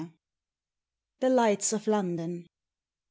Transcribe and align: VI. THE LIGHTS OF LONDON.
VI. 0.01 0.11
THE 1.19 1.29
LIGHTS 1.29 1.73
OF 1.73 1.85
LONDON. 1.85 2.47